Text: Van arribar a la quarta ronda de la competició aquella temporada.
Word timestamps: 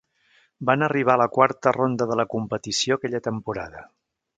Van 0.69 0.85
arribar 0.87 1.13
a 1.17 1.21
la 1.23 1.29
quarta 1.37 1.75
ronda 1.79 2.09
de 2.13 2.19
la 2.23 2.29
competició 2.35 3.01
aquella 3.01 3.25
temporada. 3.33 3.91